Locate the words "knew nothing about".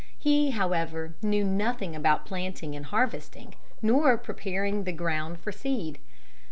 1.21-2.25